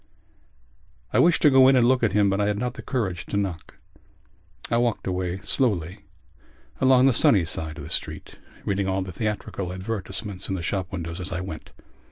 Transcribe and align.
I 1.13 1.19
wished 1.19 1.43
to 1.43 1.51
go 1.51 1.67
in 1.67 1.75
and 1.75 1.87
look 1.87 2.01
at 2.01 2.11
him 2.13 2.27
but 2.31 2.41
I 2.41 2.47
had 2.47 2.57
not 2.57 2.73
the 2.73 2.81
courage 2.81 3.27
to 3.27 3.37
knock. 3.37 3.77
I 4.71 4.77
walked 4.77 5.05
away 5.05 5.37
slowly 5.43 5.99
along 6.79 7.05
the 7.05 7.13
sunny 7.13 7.45
side 7.45 7.77
of 7.77 7.83
the 7.83 7.89
street, 7.91 8.39
reading 8.65 8.87
all 8.87 9.03
the 9.03 9.11
theatrical 9.11 9.71
advertisements 9.71 10.49
in 10.49 10.55
the 10.55 10.63
shop 10.63 10.91
windows 10.91 11.19
as 11.19 11.31
I 11.31 11.41
went. 11.41 11.69